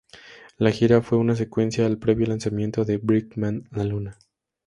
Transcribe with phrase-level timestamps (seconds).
[0.57, 4.17] La gira fue una secuencia al previo lanzamiento de Brightman, "La Luna".